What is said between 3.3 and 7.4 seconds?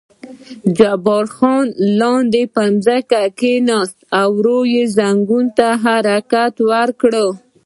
کېناست او ورو یې زنګون ته حرکات ورکړل.